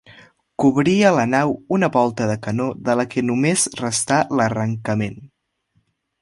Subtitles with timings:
[0.61, 5.21] Cobria la nau una volta de canó de la que només resta l'arrencament.